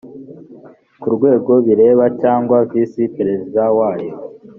ku 1.01 1.07
rwego 1.15 1.53
bireba 1.65 2.05
cyangwa 2.21 2.55
visi 2.71 3.03
perezida 3.15 3.61
wayo 3.77 4.13